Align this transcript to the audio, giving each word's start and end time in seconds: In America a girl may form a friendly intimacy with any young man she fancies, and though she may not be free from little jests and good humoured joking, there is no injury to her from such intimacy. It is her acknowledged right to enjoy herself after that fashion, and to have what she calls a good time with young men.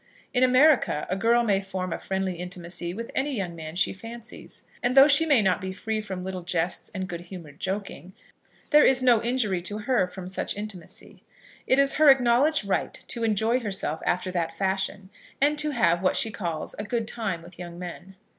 In 0.33 0.41
America 0.41 1.05
a 1.11 1.15
girl 1.15 1.43
may 1.43 1.61
form 1.61 1.93
a 1.93 1.99
friendly 1.99 2.33
intimacy 2.37 2.91
with 2.91 3.11
any 3.13 3.35
young 3.35 3.55
man 3.55 3.75
she 3.75 3.93
fancies, 3.93 4.63
and 4.81 4.97
though 4.97 5.07
she 5.07 5.27
may 5.27 5.43
not 5.43 5.61
be 5.61 5.71
free 5.71 6.01
from 6.01 6.23
little 6.23 6.41
jests 6.41 6.89
and 6.95 7.07
good 7.07 7.21
humoured 7.21 7.59
joking, 7.59 8.13
there 8.71 8.83
is 8.83 9.03
no 9.03 9.21
injury 9.21 9.61
to 9.61 9.77
her 9.77 10.07
from 10.07 10.27
such 10.27 10.57
intimacy. 10.57 11.21
It 11.67 11.77
is 11.77 11.93
her 12.01 12.09
acknowledged 12.09 12.65
right 12.65 12.95
to 13.09 13.23
enjoy 13.23 13.59
herself 13.59 14.01
after 14.03 14.31
that 14.31 14.57
fashion, 14.57 15.11
and 15.39 15.59
to 15.59 15.69
have 15.69 16.01
what 16.01 16.15
she 16.15 16.31
calls 16.31 16.73
a 16.79 16.83
good 16.83 17.07
time 17.07 17.43
with 17.43 17.59
young 17.59 17.77
men. 17.77 18.15